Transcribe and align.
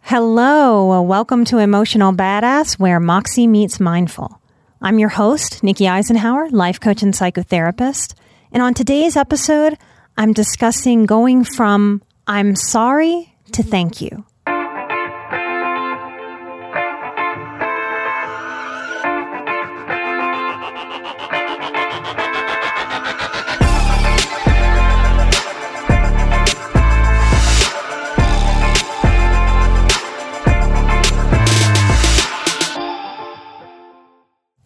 Hello, 0.00 1.00
welcome 1.00 1.46
to 1.46 1.56
Emotional 1.56 2.12
Badass, 2.12 2.78
where 2.78 3.00
Moxie 3.00 3.46
meets 3.46 3.80
Mindful. 3.80 4.38
I'm 4.82 4.98
your 4.98 5.08
host, 5.08 5.62
Nikki 5.62 5.84
Eisenhauer, 5.84 6.52
life 6.52 6.78
coach 6.78 7.02
and 7.02 7.14
psychotherapist. 7.14 8.12
And 8.52 8.62
on 8.62 8.74
today's 8.74 9.16
episode, 9.16 9.78
I'm 10.18 10.34
discussing 10.34 11.06
going 11.06 11.44
from 11.44 12.02
I'm 12.26 12.54
sorry 12.54 13.34
to 13.52 13.62
thank 13.62 14.02
you. 14.02 14.26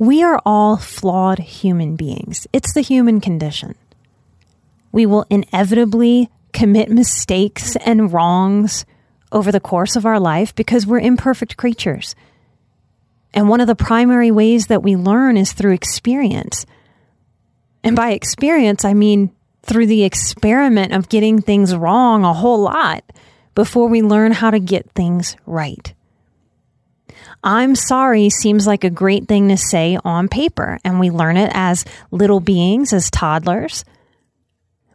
We 0.02 0.24
are 0.24 0.42
all 0.44 0.78
flawed 0.78 1.38
human 1.38 1.94
beings. 1.94 2.48
It's 2.52 2.74
the 2.74 2.80
human 2.80 3.20
condition. 3.20 3.76
We 4.90 5.06
will 5.06 5.26
inevitably 5.30 6.28
commit 6.52 6.90
mistakes 6.90 7.76
and 7.76 8.12
wrongs 8.12 8.84
over 9.30 9.52
the 9.52 9.60
course 9.60 9.94
of 9.94 10.04
our 10.04 10.18
life 10.18 10.56
because 10.56 10.88
we're 10.88 10.98
imperfect 10.98 11.56
creatures. 11.56 12.16
And 13.32 13.48
one 13.48 13.60
of 13.60 13.68
the 13.68 13.76
primary 13.76 14.32
ways 14.32 14.66
that 14.66 14.82
we 14.82 14.96
learn 14.96 15.36
is 15.36 15.52
through 15.52 15.74
experience. 15.74 16.66
And 17.84 17.94
by 17.94 18.10
experience, 18.10 18.84
I 18.84 18.94
mean 18.94 19.30
through 19.62 19.86
the 19.86 20.02
experiment 20.02 20.94
of 20.94 21.10
getting 21.10 21.40
things 21.40 21.76
wrong 21.76 22.24
a 22.24 22.32
whole 22.32 22.62
lot 22.62 23.04
before 23.54 23.86
we 23.86 24.02
learn 24.02 24.32
how 24.32 24.50
to 24.50 24.58
get 24.58 24.90
things 24.96 25.36
right. 25.46 25.94
I'm 27.44 27.74
sorry 27.74 28.30
seems 28.30 28.66
like 28.66 28.84
a 28.84 28.90
great 28.90 29.26
thing 29.26 29.48
to 29.48 29.56
say 29.56 29.98
on 30.04 30.28
paper, 30.28 30.78
and 30.84 31.00
we 31.00 31.10
learn 31.10 31.36
it 31.36 31.50
as 31.52 31.84
little 32.12 32.38
beings, 32.38 32.92
as 32.92 33.10
toddlers. 33.10 33.84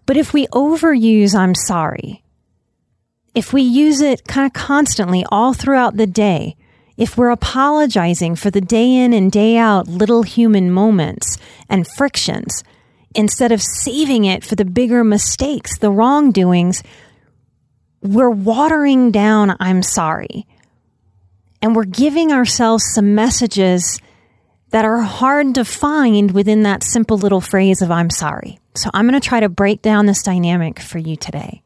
But 0.06 0.16
if 0.16 0.32
we 0.32 0.48
overuse 0.48 1.36
I'm 1.36 1.56
sorry, 1.56 2.24
if 3.36 3.52
we 3.52 3.62
use 3.62 4.00
it 4.00 4.26
kind 4.26 4.46
of 4.46 4.54
constantly 4.54 5.26
all 5.30 5.54
throughout 5.54 5.98
the 5.98 6.08
day, 6.08 6.56
if 6.96 7.18
we're 7.18 7.30
apologizing 7.30 8.36
for 8.36 8.50
the 8.50 8.62
day 8.62 8.96
in 8.96 9.12
and 9.12 9.30
day 9.32 9.58
out 9.58 9.88
little 9.88 10.24
human 10.24 10.72
moments 10.72 11.38
and 11.70 11.86
frictions, 11.86 12.64
instead 13.14 13.52
of 13.52 13.62
saving 13.62 14.24
it 14.24 14.44
for 14.44 14.56
the 14.56 14.66
bigger 14.66 15.04
mistakes, 15.04 15.78
the 15.80 15.92
wrongdoings, 15.92 16.82
we're 18.02 18.30
watering 18.30 19.12
down 19.12 19.56
I'm 19.60 19.84
sorry 19.84 20.48
and 21.62 21.76
we're 21.76 21.86
giving 21.86 22.32
ourselves 22.32 22.84
some 22.94 23.16
messages 23.16 24.00
that 24.70 24.86
are 24.86 25.00
hard 25.00 25.56
to 25.56 25.66
find 25.66 26.32
within 26.32 26.64
that 26.64 26.84
simple 26.84 27.18
little 27.18 27.42
phrase 27.42 27.82
of 27.82 27.92
I'm 27.92 28.10
sorry. 28.10 28.60
So 28.76 28.90
I'm 28.94 29.08
going 29.08 29.20
to 29.20 29.28
try 29.28 29.40
to 29.40 29.50
break 29.50 29.82
down 29.82 30.06
this 30.06 30.22
dynamic 30.22 30.80
for 30.80 30.98
you 30.98 31.16
today. 31.16 31.62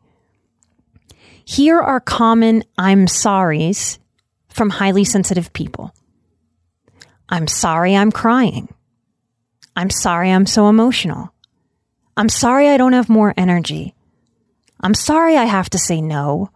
Here 1.43 1.79
are 1.79 1.99
common 1.99 2.63
I'm 2.77 3.07
sorries 3.07 3.97
from 4.49 4.69
highly 4.69 5.03
sensitive 5.03 5.51
people. 5.51 5.93
I'm 7.27 7.47
sorry 7.47 7.95
I'm 7.95 8.11
crying. 8.11 8.69
I'm 9.75 9.89
sorry 9.89 10.31
I'm 10.31 10.45
so 10.45 10.67
emotional. 10.69 11.33
I'm 12.15 12.29
sorry 12.29 12.69
I 12.69 12.77
don't 12.77 12.93
have 12.93 13.09
more 13.09 13.33
energy. 13.37 13.95
I'm 14.79 14.93
sorry 14.93 15.37
I 15.37 15.45
have 15.45 15.69
to 15.71 15.79
say 15.79 16.01
no. 16.01 16.49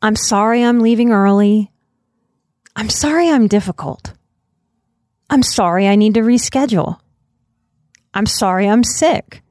I'm 0.00 0.16
sorry 0.16 0.62
I'm 0.62 0.80
leaving 0.80 1.10
early. 1.10 1.70
I'm 2.78 2.90
sorry 2.90 3.30
I'm 3.30 3.48
difficult. 3.48 4.12
I'm 5.30 5.42
sorry 5.42 5.88
I 5.88 5.96
need 5.96 6.12
to 6.14 6.20
reschedule. 6.20 7.00
I'm 8.12 8.26
sorry 8.26 8.68
I'm 8.68 8.84
sick. 8.84 9.42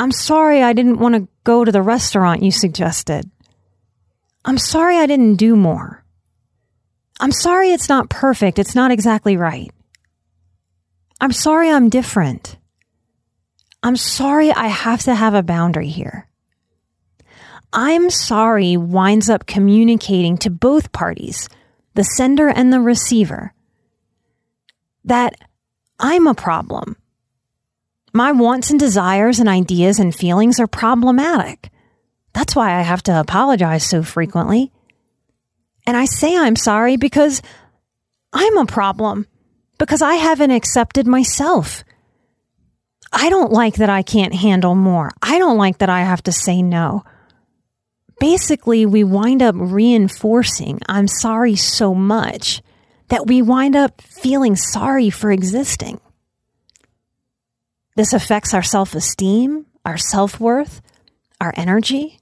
I'm 0.00 0.10
sorry 0.10 0.60
I 0.60 0.72
didn't 0.72 0.98
want 0.98 1.14
to 1.14 1.28
go 1.44 1.64
to 1.64 1.70
the 1.70 1.80
restaurant 1.80 2.42
you 2.42 2.50
suggested. 2.50 3.30
I'm 4.44 4.58
sorry 4.58 4.96
I 4.96 5.06
didn't 5.06 5.36
do 5.36 5.54
more. 5.54 6.04
I'm 7.20 7.30
sorry 7.30 7.70
it's 7.70 7.88
not 7.88 8.10
perfect. 8.10 8.58
It's 8.58 8.74
not 8.74 8.90
exactly 8.90 9.36
right. 9.36 9.70
I'm 11.20 11.32
sorry 11.32 11.70
I'm 11.70 11.88
different. 11.88 12.56
I'm 13.80 13.96
sorry 13.96 14.50
I 14.50 14.66
have 14.66 15.04
to 15.04 15.14
have 15.14 15.34
a 15.34 15.42
boundary 15.44 15.88
here. 15.88 16.26
I'm 17.72 18.10
sorry 18.10 18.76
winds 18.76 19.30
up 19.30 19.46
communicating 19.46 20.36
to 20.38 20.50
both 20.50 20.90
parties 20.90 21.48
the 21.98 22.04
sender 22.04 22.48
and 22.48 22.72
the 22.72 22.78
receiver, 22.78 23.52
that 25.02 25.34
I'm 25.98 26.28
a 26.28 26.34
problem. 26.34 26.96
My 28.12 28.30
wants 28.30 28.70
and 28.70 28.78
desires 28.78 29.40
and 29.40 29.48
ideas 29.48 29.98
and 29.98 30.14
feelings 30.14 30.60
are 30.60 30.68
problematic. 30.68 31.70
That's 32.34 32.54
why 32.54 32.78
I 32.78 32.82
have 32.82 33.02
to 33.02 33.18
apologize 33.18 33.82
so 33.82 34.04
frequently. 34.04 34.70
And 35.88 35.96
I 35.96 36.04
say 36.04 36.36
I'm 36.36 36.54
sorry 36.54 36.96
because 36.96 37.42
I'm 38.32 38.56
a 38.58 38.66
problem, 38.66 39.26
because 39.76 40.00
I 40.00 40.14
haven't 40.14 40.52
accepted 40.52 41.08
myself. 41.08 41.82
I 43.12 43.28
don't 43.28 43.50
like 43.50 43.74
that 43.74 43.90
I 43.90 44.02
can't 44.02 44.34
handle 44.34 44.76
more. 44.76 45.10
I 45.20 45.38
don't 45.38 45.58
like 45.58 45.78
that 45.78 45.90
I 45.90 46.02
have 46.02 46.22
to 46.22 46.30
say 46.30 46.62
no 46.62 47.02
basically 48.20 48.86
we 48.86 49.04
wind 49.04 49.42
up 49.42 49.54
reinforcing 49.56 50.80
I'm 50.88 51.08
sorry 51.08 51.56
so 51.56 51.94
much 51.94 52.62
that 53.08 53.26
we 53.26 53.42
wind 53.42 53.74
up 53.74 54.00
feeling 54.00 54.56
sorry 54.56 55.10
for 55.10 55.30
existing. 55.30 56.00
This 57.96 58.12
affects 58.12 58.54
our 58.54 58.62
self 58.62 58.94
esteem, 58.94 59.66
our 59.84 59.96
self 59.96 60.38
worth, 60.38 60.80
our 61.40 61.52
energy, 61.56 62.20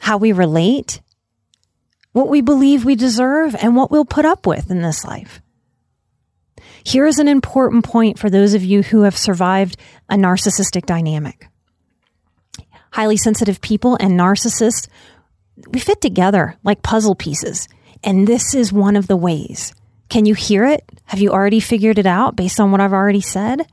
how 0.00 0.18
we 0.18 0.32
relate, 0.32 1.00
what 2.12 2.28
we 2.28 2.40
believe 2.40 2.84
we 2.84 2.96
deserve, 2.96 3.54
and 3.56 3.76
what 3.76 3.90
we'll 3.90 4.04
put 4.04 4.24
up 4.24 4.46
with 4.46 4.70
in 4.70 4.82
this 4.82 5.04
life. 5.04 5.40
Here 6.84 7.06
is 7.06 7.18
an 7.18 7.28
important 7.28 7.84
point 7.84 8.18
for 8.18 8.30
those 8.30 8.54
of 8.54 8.62
you 8.62 8.82
who 8.82 9.02
have 9.02 9.16
survived 9.16 9.76
a 10.08 10.14
narcissistic 10.14 10.86
dynamic 10.86 11.48
highly 12.96 13.18
sensitive 13.18 13.60
people 13.60 13.94
and 14.00 14.18
narcissists, 14.18 14.88
we 15.68 15.78
fit 15.78 16.00
together 16.00 16.56
like 16.64 16.82
puzzle 16.82 17.14
pieces. 17.14 17.68
And 18.02 18.26
this 18.26 18.54
is 18.54 18.72
one 18.72 18.96
of 18.96 19.06
the 19.06 19.18
ways. 19.18 19.74
Can 20.08 20.24
you 20.24 20.32
hear 20.32 20.64
it? 20.64 20.82
Have 21.04 21.20
you 21.20 21.30
already 21.30 21.60
figured 21.60 21.98
it 21.98 22.06
out 22.06 22.36
based 22.36 22.58
on 22.58 22.72
what 22.72 22.80
I've 22.80 22.94
already 22.94 23.20
said? 23.20 23.66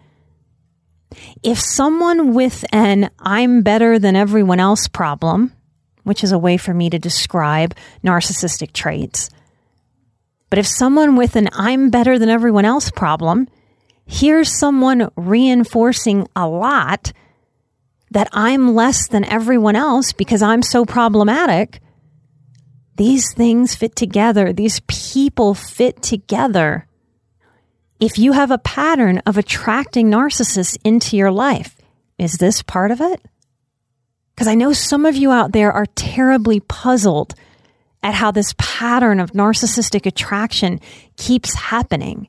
If 1.41 1.57
someone 1.57 2.33
with 2.33 2.65
an 2.73 3.11
I'm 3.17 3.61
better 3.61 3.97
than 3.97 4.17
everyone 4.17 4.59
else 4.59 4.89
problem, 4.89 5.53
which 6.03 6.21
is 6.21 6.33
a 6.33 6.37
way 6.37 6.57
for 6.57 6.73
me 6.73 6.89
to 6.89 6.99
describe 6.99 7.77
narcissistic 8.03 8.73
traits, 8.73 9.29
but 10.49 10.59
if 10.59 10.67
someone 10.67 11.15
with 11.15 11.37
an 11.37 11.47
I'm 11.53 11.91
better 11.91 12.19
than 12.19 12.27
everyone 12.27 12.65
else 12.65 12.91
problem 12.91 13.47
hears 14.05 14.51
someone 14.51 15.09
reinforcing 15.15 16.27
a 16.35 16.45
lot 16.45 17.13
that 18.13 18.29
I'm 18.31 18.75
less 18.75 19.07
than 19.07 19.25
everyone 19.25 19.75
else 19.75 20.13
because 20.13 20.41
I'm 20.41 20.61
so 20.61 20.85
problematic. 20.85 21.81
These 22.95 23.33
things 23.33 23.75
fit 23.75 23.95
together. 23.95 24.53
These 24.53 24.81
people 24.87 25.55
fit 25.55 26.01
together. 26.03 26.87
If 27.99 28.19
you 28.19 28.33
have 28.33 28.51
a 28.51 28.59
pattern 28.59 29.19
of 29.25 29.37
attracting 29.37 30.11
narcissists 30.11 30.77
into 30.83 31.17
your 31.17 31.31
life, 31.31 31.75
is 32.19 32.33
this 32.33 32.61
part 32.61 32.91
of 32.91 33.01
it? 33.01 33.19
Because 34.35 34.47
I 34.47 34.55
know 34.55 34.73
some 34.73 35.05
of 35.05 35.15
you 35.15 35.31
out 35.31 35.51
there 35.51 35.71
are 35.71 35.87
terribly 35.95 36.59
puzzled 36.59 37.33
at 38.03 38.13
how 38.13 38.29
this 38.29 38.53
pattern 38.59 39.19
of 39.19 39.31
narcissistic 39.31 40.05
attraction 40.05 40.79
keeps 41.17 41.55
happening. 41.55 42.27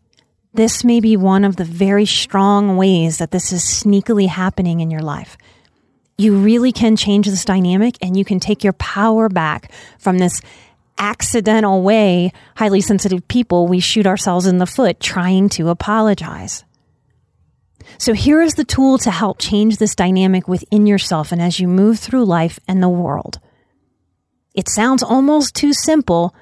This 0.55 0.83
may 0.85 1.01
be 1.01 1.17
one 1.17 1.45
of 1.45 1.57
the 1.57 1.65
very 1.65 2.07
strong 2.07 2.77
ways 2.77 3.19
that 3.19 3.33
this 3.33 3.53
is 3.53 3.63
sneakily 3.63 4.29
happening 4.29 4.81
in 4.81 4.91
your 4.91 5.03
life. 5.03 5.37
You 6.16 6.37
really 6.37 6.72
can 6.72 6.96
change 6.96 7.26
this 7.26 7.44
dynamic 7.44 7.96
and 8.00 8.16
you 8.16 8.25
can 8.25 8.40
take 8.40 8.62
your 8.62 8.72
power 8.75 9.28
back 9.28 9.72
from 9.99 10.19
this 10.19 10.40
accidental 10.99 11.82
way, 11.82 12.32
highly 12.56 12.81
sensitive 12.81 13.26
people, 13.28 13.66
we 13.66 13.81
shoot 13.81 14.06
ourselves 14.06 14.46
in 14.46 14.58
the 14.58 14.66
foot 14.66 15.00
trying 15.00 15.49
to 15.50 15.69
apologize. 15.69 16.64
So 17.99 18.12
here 18.12 18.40
is 18.40 18.55
the 18.55 18.64
tool 18.64 18.99
to 18.99 19.11
help 19.11 19.38
change 19.38 19.76
this 19.76 19.94
dynamic 19.94 20.49
within 20.49 20.87
yourself 20.87 21.32
and 21.32 21.43
as 21.43 21.61
you 21.61 21.69
move 21.69 21.99
through 21.99 22.25
life 22.25 22.58
and 22.66 22.82
the 22.82 22.88
world. 22.88 23.40
It 24.55 24.69
sounds 24.69 25.02
almost 25.02 25.55
too 25.55 25.72
simple, 25.72 26.34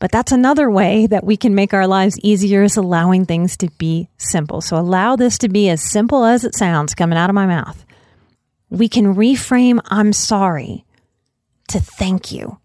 but 0.00 0.10
that's 0.10 0.32
another 0.32 0.70
way 0.70 1.06
that 1.06 1.24
we 1.24 1.36
can 1.36 1.54
make 1.54 1.72
our 1.72 1.86
lives 1.86 2.18
easier 2.22 2.64
is 2.64 2.76
allowing 2.76 3.24
things 3.24 3.56
to 3.58 3.70
be 3.78 4.08
simple. 4.18 4.60
So 4.60 4.76
allow 4.76 5.16
this 5.16 5.38
to 5.38 5.48
be 5.48 5.70
as 5.70 5.82
simple 5.82 6.24
as 6.24 6.44
it 6.44 6.56
sounds 6.56 6.94
coming 6.94 7.16
out 7.16 7.30
of 7.30 7.34
my 7.34 7.46
mouth. 7.46 7.84
We 8.74 8.88
can 8.88 9.14
reframe 9.14 9.78
I'm 9.86 10.12
sorry 10.12 10.84
to 11.68 11.78
thank 11.78 12.32
you. 12.32 12.58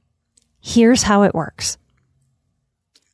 Here's 0.59 1.03
how 1.03 1.21
it 1.21 1.35
works. 1.35 1.77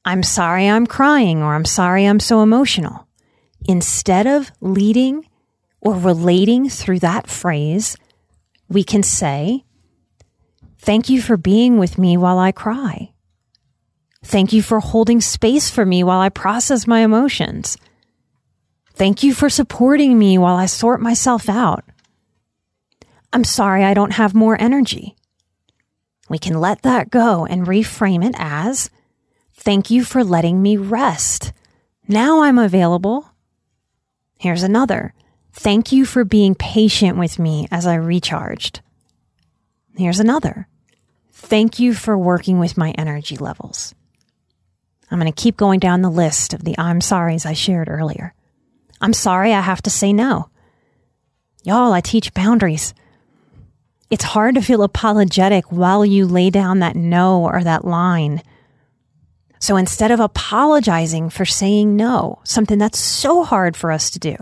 I'm 0.06 0.24
sorry 0.24 0.70
I'm 0.70 0.88
crying 0.88 1.44
or 1.44 1.56
I'm 1.56 1.66
sorry 1.66 2.06
I'm 2.06 2.22
so 2.22 2.42
emotional. 2.42 3.06
Instead 3.68 4.28
of 4.28 4.50
leading 4.62 5.28
or 5.82 5.94
relating 5.96 6.70
through 6.70 7.00
that 7.00 7.28
phrase, 7.28 7.98
we 8.70 8.86
can 8.86 9.04
say, 9.04 9.66
Thank 10.78 11.10
you 11.10 11.22
for 11.22 11.36
being 11.36 11.78
with 11.78 11.98
me 11.98 12.16
while 12.16 12.40
I 12.40 12.54
cry. 12.54 13.12
Thank 14.24 14.54
you 14.54 14.62
for 14.62 14.80
holding 14.80 15.20
space 15.20 15.70
for 15.70 15.86
me 15.86 16.02
while 16.02 16.22
I 16.22 16.30
process 16.30 16.88
my 16.88 17.02
emotions. 17.02 17.78
Thank 18.94 19.22
you 19.22 19.34
for 19.34 19.50
supporting 19.50 20.18
me 20.18 20.38
while 20.38 20.56
I 20.56 20.68
sort 20.68 21.02
myself 21.02 21.50
out. 21.50 21.84
I'm 23.36 23.44
sorry 23.44 23.84
I 23.84 23.94
don't 23.94 24.14
have 24.14 24.34
more 24.34 24.56
energy. 24.62 25.14
We 26.30 26.40
can 26.40 26.62
let 26.62 26.84
that 26.84 27.10
go 27.10 27.46
and 27.46 27.68
reframe 27.68 28.26
it 28.26 28.34
as 28.38 28.90
Thank 29.52 29.92
you 29.92 30.06
for 30.06 30.24
letting 30.24 30.62
me 30.62 30.78
rest. 30.78 31.52
Now 32.08 32.44
I'm 32.44 32.58
available. 32.58 33.30
Here's 34.38 34.64
another. 34.64 35.14
Thank 35.52 35.92
you 35.92 36.06
for 36.06 36.24
being 36.24 36.56
patient 36.56 37.18
with 37.18 37.38
me 37.38 37.68
as 37.72 37.86
I 37.86 37.96
recharged. 37.96 38.80
Here's 39.98 40.22
another. 40.22 40.70
Thank 41.34 41.78
you 41.78 41.94
for 41.94 42.18
working 42.18 42.58
with 42.58 42.78
my 42.78 42.92
energy 42.92 43.36
levels. 43.36 43.94
I'm 45.12 45.20
going 45.20 45.30
to 45.30 45.44
keep 45.44 45.58
going 45.58 45.82
down 45.82 46.04
the 46.04 46.10
list 46.10 46.54
of 46.54 46.64
the 46.64 46.80
I'm 46.80 47.02
sorries 47.02 47.46
I 47.46 47.52
shared 47.52 47.90
earlier. 47.90 48.34
I'm 49.02 49.12
sorry 49.12 49.52
I 49.52 49.60
have 49.60 49.82
to 49.82 49.90
say 49.90 50.14
no. 50.14 50.50
Y'all, 51.64 51.92
I 51.92 52.00
teach 52.00 52.34
boundaries. 52.34 52.94
It's 54.10 54.24
hard 54.24 54.56
to 54.56 54.62
feel 54.62 54.84
apologetic 54.84 55.72
while 55.72 56.06
you 56.06 56.28
lay 56.28 56.50
down 56.50 56.80
that 56.80 56.96
no 56.96 57.44
or 57.44 57.64
that 57.64 57.86
line. 57.86 58.42
So 59.60 59.78
instead 59.78 60.12
of 60.12 60.20
apologizing 60.20 61.32
for 61.32 61.46
saying 61.46 61.96
no, 61.96 62.40
something 62.44 62.78
that's 62.78 63.00
so 63.00 63.44
hard 63.44 63.76
for 63.76 63.92
us 63.92 64.12
to 64.12 64.20
do, 64.20 64.36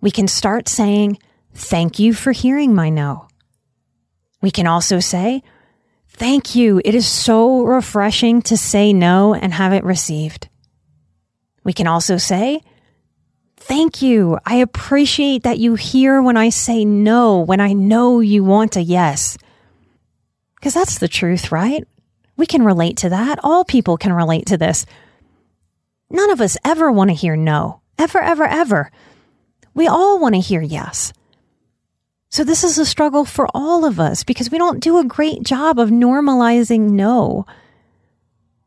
we 0.00 0.10
can 0.10 0.26
start 0.28 0.68
saying, 0.68 1.18
Thank 1.54 1.98
you 1.98 2.14
for 2.14 2.32
hearing 2.32 2.74
my 2.74 2.88
no. 2.88 3.28
We 4.40 4.50
can 4.50 4.66
also 4.66 4.98
say, 5.00 5.42
Thank 6.08 6.54
you. 6.54 6.80
It 6.84 6.94
is 6.94 7.06
so 7.06 7.62
refreshing 7.62 8.42
to 8.42 8.56
say 8.56 8.92
no 8.92 9.34
and 9.34 9.52
have 9.52 9.72
it 9.72 9.84
received. 9.84 10.48
We 11.64 11.72
can 11.72 11.86
also 11.86 12.16
say, 12.16 12.62
Thank 13.64 14.02
you. 14.02 14.38
I 14.44 14.56
appreciate 14.56 15.44
that 15.44 15.58
you 15.58 15.76
hear 15.76 16.20
when 16.20 16.36
I 16.36 16.48
say 16.48 16.84
no, 16.84 17.40
when 17.40 17.60
I 17.60 17.72
know 17.72 18.20
you 18.20 18.42
want 18.42 18.76
a 18.76 18.82
yes. 18.82 19.38
Because 20.56 20.74
that's 20.74 20.98
the 20.98 21.08
truth, 21.08 21.52
right? 21.52 21.86
We 22.36 22.44
can 22.44 22.64
relate 22.64 22.96
to 22.98 23.10
that. 23.10 23.38
All 23.42 23.64
people 23.64 23.96
can 23.96 24.12
relate 24.12 24.46
to 24.46 24.58
this. 24.58 24.84
None 26.10 26.30
of 26.30 26.40
us 26.40 26.56
ever 26.64 26.90
want 26.90 27.10
to 27.10 27.14
hear 27.14 27.36
no. 27.36 27.80
Ever, 27.98 28.20
ever, 28.20 28.44
ever. 28.44 28.90
We 29.74 29.86
all 29.86 30.18
want 30.18 30.34
to 30.34 30.40
hear 30.40 30.60
yes. 30.60 31.12
So 32.30 32.42
this 32.42 32.64
is 32.64 32.78
a 32.78 32.84
struggle 32.84 33.24
for 33.24 33.46
all 33.54 33.84
of 33.84 34.00
us 34.00 34.24
because 34.24 34.50
we 34.50 34.58
don't 34.58 34.80
do 34.80 34.98
a 34.98 35.04
great 35.04 35.44
job 35.44 35.78
of 35.78 35.90
normalizing 35.90 36.90
no. 36.90 37.46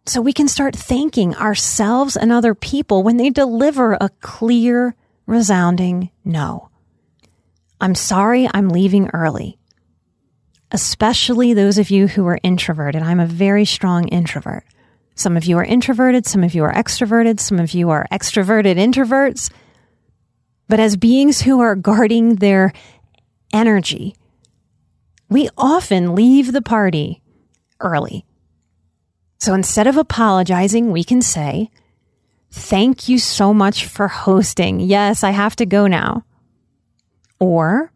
So 0.08 0.22
we 0.22 0.34
can 0.34 0.48
start 0.48 0.76
thanking 0.76 1.36
ourselves 1.36 2.16
and 2.16 2.32
other 2.32 2.54
people 2.54 3.02
when 3.02 3.18
they 3.18 3.32
deliver 3.32 3.94
a 3.94 4.10
clear, 4.22 4.96
resounding 5.26 6.12
no. 6.24 6.70
I'm 7.82 7.96
sorry 7.96 8.48
I'm 8.54 8.70
leaving 8.70 9.10
early. 9.14 9.58
Especially 10.72 11.54
those 11.54 11.80
of 11.80 11.90
you 11.90 12.08
who 12.08 12.28
are 12.28 12.40
introverted. 12.44 13.02
I'm 13.02 13.20
a 13.20 13.26
very 13.26 13.66
strong 13.66 14.08
introvert. 14.10 14.64
Some 15.16 15.38
of 15.38 15.46
you 15.46 15.58
are 15.58 15.64
introverted, 15.64 16.28
some 16.28 16.44
of 16.44 16.54
you 16.54 16.64
are 16.66 16.74
extroverted, 16.74 17.40
some 17.40 17.60
of 17.60 17.74
you 17.74 17.90
are 17.90 18.06
extroverted 18.12 18.78
introverts. 18.78 19.52
But 20.68 20.80
as 20.80 20.98
beings 20.98 21.42
who 21.42 21.62
are 21.62 21.76
guarding 21.76 22.36
their 22.36 22.74
energy, 23.54 24.16
we 25.30 25.50
often 25.58 26.16
leave 26.16 26.52
the 26.52 26.62
party 26.62 27.22
early 27.80 28.26
so 29.38 29.54
instead 29.54 29.88
of 29.88 29.98
apologizing, 29.98 30.92
we 30.92 31.04
can 31.04 31.22
say, 31.22 31.70
Thank 32.52 33.10
you 33.10 33.20
so 33.20 33.54
much 33.54 33.86
for 33.86 34.08
hosting. 34.08 34.80
Yes, 34.80 35.24
I 35.24 35.32
have 35.32 35.58
to 35.58 35.66
go 35.66 35.88
now. 35.88 36.24
Or, 37.40 37.92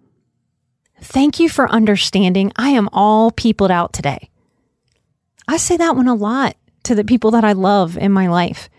Thank 1.01 1.39
you 1.39 1.47
for 1.47 1.69
understanding. 1.71 2.51
I 2.57 2.69
am 2.69 2.89
all 2.91 3.31
peopled 3.31 3.71
out 3.71 3.93
today. 3.93 4.29
I 5.47 5.57
say 5.57 5.77
that 5.77 5.95
one 5.95 6.07
a 6.07 6.13
lot 6.13 6.57
to 6.83 6.93
the 6.93 7.05
people 7.05 7.31
that 7.31 7.45
I 7.45 7.53
love 7.53 7.97
in 7.97 8.11
my 8.11 8.27
life. 8.27 8.69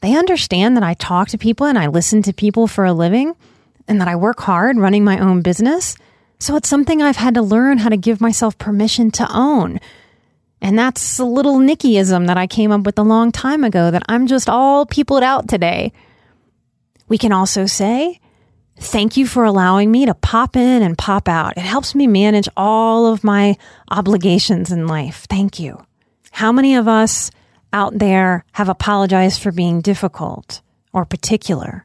They 0.00 0.16
understand 0.16 0.76
that 0.76 0.84
I 0.84 0.94
talk 0.94 1.28
to 1.28 1.38
people 1.38 1.66
and 1.66 1.78
I 1.78 1.88
listen 1.88 2.22
to 2.22 2.32
people 2.32 2.66
for 2.66 2.84
a 2.84 2.92
living 2.92 3.34
and 3.88 4.00
that 4.00 4.08
I 4.08 4.16
work 4.16 4.40
hard 4.40 4.78
running 4.78 5.04
my 5.04 5.18
own 5.18 5.42
business. 5.42 5.96
So 6.38 6.56
it's 6.56 6.68
something 6.68 7.02
I've 7.02 7.16
had 7.16 7.34
to 7.34 7.42
learn 7.42 7.78
how 7.78 7.90
to 7.90 7.96
give 7.96 8.20
myself 8.20 8.56
permission 8.56 9.10
to 9.12 9.26
own 9.30 9.80
and 10.60 10.78
that's 10.78 11.18
a 11.18 11.24
little 11.24 11.58
Nikkiism 11.58 12.26
that 12.26 12.36
I 12.36 12.46
came 12.46 12.70
up 12.70 12.82
with 12.82 12.98
a 12.98 13.02
long 13.02 13.32
time 13.32 13.64
ago 13.64 13.90
that 13.90 14.02
I'm 14.08 14.26
just 14.26 14.48
all 14.48 14.84
peopled 14.86 15.22
out 15.22 15.48
today. 15.48 15.92
We 17.08 17.18
can 17.18 17.32
also 17.32 17.66
say, 17.66 18.20
Thank 18.76 19.18
you 19.18 19.26
for 19.26 19.44
allowing 19.44 19.90
me 19.90 20.06
to 20.06 20.14
pop 20.14 20.56
in 20.56 20.82
and 20.82 20.96
pop 20.96 21.28
out. 21.28 21.58
It 21.58 21.64
helps 21.64 21.94
me 21.94 22.06
manage 22.06 22.48
all 22.56 23.12
of 23.12 23.22
my 23.22 23.58
obligations 23.90 24.72
in 24.72 24.86
life. 24.86 25.26
Thank 25.28 25.60
you. 25.60 25.84
How 26.30 26.50
many 26.50 26.76
of 26.76 26.88
us 26.88 27.30
out 27.74 27.98
there 27.98 28.42
have 28.52 28.70
apologized 28.70 29.42
for 29.42 29.52
being 29.52 29.82
difficult 29.82 30.62
or 30.94 31.04
particular? 31.04 31.84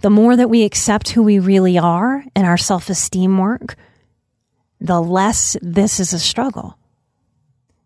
The 0.00 0.08
more 0.08 0.36
that 0.36 0.48
we 0.48 0.64
accept 0.64 1.10
who 1.10 1.22
we 1.22 1.38
really 1.38 1.78
are 1.78 2.24
in 2.34 2.46
our 2.46 2.56
self 2.56 2.88
esteem 2.88 3.36
work, 3.36 3.76
the 4.80 5.02
less 5.02 5.54
this 5.60 6.00
is 6.00 6.14
a 6.14 6.18
struggle. 6.18 6.77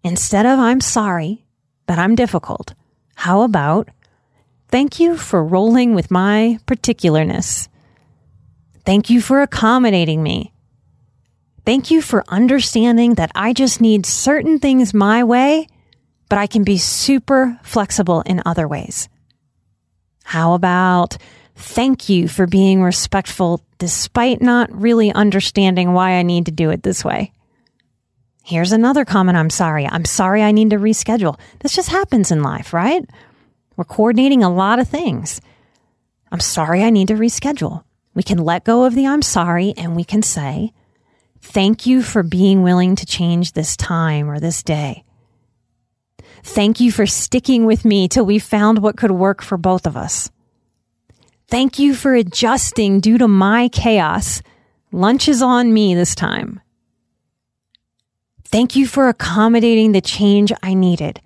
Instead 0.04 0.46
of 0.46 0.58
I'm 0.58 0.80
sorry 0.80 1.44
but 1.86 1.98
I'm 1.98 2.14
difficult, 2.14 2.74
how 3.14 3.42
about 3.42 3.88
thank 4.68 4.98
you 4.98 5.16
for 5.16 5.44
rolling 5.44 5.94
with 5.94 6.10
my 6.10 6.58
particularness? 6.66 7.68
Thank 8.84 9.10
you 9.10 9.20
for 9.20 9.42
accommodating 9.42 10.22
me. 10.22 10.52
Thank 11.64 11.90
you 11.90 12.02
for 12.02 12.24
understanding 12.28 13.14
that 13.14 13.30
I 13.34 13.52
just 13.52 13.80
need 13.80 14.06
certain 14.06 14.58
things 14.58 14.92
my 14.92 15.22
way, 15.22 15.68
but 16.28 16.38
I 16.38 16.48
can 16.48 16.64
be 16.64 16.78
super 16.78 17.58
flexible 17.62 18.22
in 18.22 18.42
other 18.44 18.66
ways. 18.66 19.08
How 20.24 20.54
about 20.54 21.16
thank 21.54 22.08
you 22.08 22.26
for 22.26 22.46
being 22.46 22.82
respectful 22.82 23.64
despite 23.78 24.42
not 24.42 24.72
really 24.72 25.12
understanding 25.12 25.92
why 25.92 26.12
I 26.12 26.22
need 26.22 26.46
to 26.46 26.52
do 26.52 26.70
it 26.70 26.82
this 26.82 27.04
way? 27.04 27.32
Here's 28.44 28.72
another 28.72 29.04
comment 29.04 29.38
I'm 29.38 29.50
sorry. 29.50 29.86
I'm 29.86 30.04
sorry 30.04 30.42
I 30.42 30.52
need 30.52 30.70
to 30.70 30.76
reschedule. 30.76 31.38
This 31.60 31.74
just 31.74 31.88
happens 31.88 32.30
in 32.30 32.42
life, 32.42 32.72
right? 32.72 33.08
We're 33.76 33.84
coordinating 33.84 34.42
a 34.42 34.52
lot 34.52 34.78
of 34.78 34.88
things. 34.88 35.40
I'm 36.30 36.40
sorry 36.40 36.82
I 36.82 36.90
need 36.90 37.08
to 37.08 37.14
reschedule. 37.14 37.84
We 38.14 38.22
can 38.22 38.38
let 38.38 38.64
go 38.64 38.84
of 38.84 38.94
the 38.94 39.06
I'm 39.06 39.22
sorry 39.22 39.74
and 39.76 39.96
we 39.96 40.04
can 40.04 40.22
say, 40.22 40.72
Thank 41.40 41.86
you 41.86 42.02
for 42.02 42.22
being 42.22 42.62
willing 42.62 42.94
to 42.96 43.06
change 43.06 43.52
this 43.52 43.76
time 43.76 44.30
or 44.30 44.38
this 44.38 44.62
day. 44.62 45.04
Thank 46.44 46.80
you 46.80 46.92
for 46.92 47.06
sticking 47.06 47.66
with 47.66 47.84
me 47.84 48.08
till 48.08 48.24
we 48.24 48.38
found 48.38 48.78
what 48.78 48.96
could 48.96 49.10
work 49.10 49.42
for 49.42 49.56
both 49.56 49.86
of 49.86 49.96
us. 49.96 50.30
Thank 51.48 51.78
you 51.78 51.94
for 51.94 52.14
adjusting 52.14 53.00
due 53.00 53.18
to 53.18 53.28
my 53.28 53.68
chaos. 53.68 54.42
Lunch 54.92 55.28
is 55.28 55.42
on 55.42 55.72
me 55.72 55.94
this 55.94 56.14
time. 56.14 56.60
Thank 58.52 58.76
you 58.76 58.86
for 58.86 59.08
accommodating 59.08 59.92
the 59.92 60.02
change 60.02 60.52
I 60.62 60.74
needed. 60.74 61.22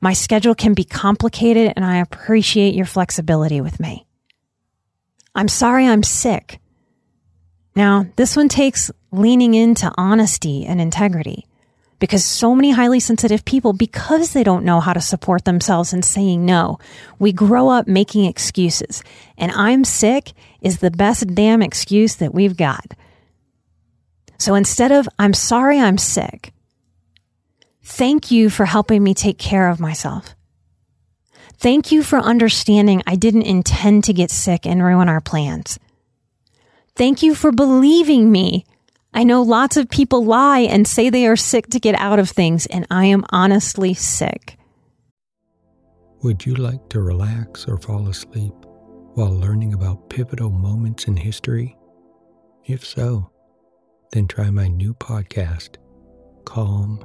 My 0.00 0.14
schedule 0.14 0.54
can 0.54 0.72
be 0.72 0.82
complicated 0.82 1.74
and 1.76 1.84
I 1.84 1.98
appreciate 1.98 2.74
your 2.74 2.86
flexibility 2.86 3.60
with 3.60 3.78
me. 3.78 4.06
I'm 5.34 5.48
sorry 5.48 5.86
I'm 5.86 6.02
sick. 6.02 6.58
Now, 7.76 8.06
this 8.16 8.34
one 8.34 8.48
takes 8.48 8.90
leaning 9.12 9.52
into 9.52 9.92
honesty 9.98 10.64
and 10.64 10.80
integrity 10.80 11.46
because 11.98 12.24
so 12.24 12.54
many 12.54 12.70
highly 12.70 12.98
sensitive 12.98 13.44
people, 13.44 13.74
because 13.74 14.32
they 14.32 14.42
don't 14.42 14.64
know 14.64 14.80
how 14.80 14.94
to 14.94 15.02
support 15.02 15.44
themselves 15.44 15.92
and 15.92 16.02
saying 16.02 16.46
no, 16.46 16.78
we 17.18 17.30
grow 17.30 17.68
up 17.68 17.86
making 17.88 18.24
excuses. 18.24 19.04
And 19.36 19.52
I'm 19.52 19.84
sick 19.84 20.32
is 20.62 20.78
the 20.78 20.90
best 20.90 21.34
damn 21.34 21.60
excuse 21.60 22.16
that 22.16 22.32
we've 22.32 22.56
got. 22.56 22.94
So 24.38 24.54
instead 24.54 24.92
of, 24.92 25.06
I'm 25.18 25.34
sorry 25.34 25.78
I'm 25.78 25.98
sick, 25.98 26.54
thank 27.82 28.30
you 28.30 28.50
for 28.50 28.64
helping 28.64 29.02
me 29.02 29.14
take 29.14 29.38
care 29.38 29.68
of 29.68 29.80
myself. 29.80 30.34
Thank 31.54 31.92
you 31.92 32.02
for 32.02 32.18
understanding 32.18 33.02
I 33.06 33.16
didn't 33.16 33.42
intend 33.42 34.04
to 34.04 34.14
get 34.14 34.30
sick 34.30 34.66
and 34.66 34.82
ruin 34.82 35.08
our 35.08 35.20
plans. 35.20 35.78
Thank 36.94 37.22
you 37.22 37.34
for 37.34 37.52
believing 37.52 38.32
me. 38.32 38.64
I 39.12 39.24
know 39.24 39.42
lots 39.42 39.76
of 39.76 39.90
people 39.90 40.24
lie 40.24 40.60
and 40.60 40.86
say 40.86 41.10
they 41.10 41.26
are 41.26 41.36
sick 41.36 41.66
to 41.68 41.80
get 41.80 41.94
out 41.96 42.18
of 42.18 42.30
things, 42.30 42.66
and 42.66 42.86
I 42.90 43.06
am 43.06 43.24
honestly 43.30 43.92
sick. 43.92 44.56
Would 46.22 46.46
you 46.46 46.54
like 46.54 46.88
to 46.90 47.00
relax 47.00 47.66
or 47.66 47.76
fall 47.78 48.08
asleep 48.08 48.54
while 49.14 49.32
learning 49.32 49.74
about 49.74 50.08
pivotal 50.08 50.50
moments 50.50 51.04
in 51.04 51.16
history? 51.16 51.76
If 52.64 52.86
so, 52.86 53.30
then 54.12 54.28
try 54.28 54.50
my 54.50 54.68
new 54.68 54.94
podcast, 54.94 55.76
Calm 56.44 57.04